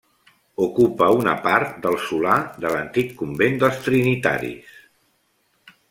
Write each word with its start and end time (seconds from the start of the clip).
Ocupa 0.67 1.09
una 1.17 1.35
part 1.43 1.75
del 1.83 1.97
solar 2.05 2.37
de 2.65 2.73
l'antic 2.77 3.13
convent 3.21 3.63
dels 3.65 3.81
Trinitaris. 3.89 4.77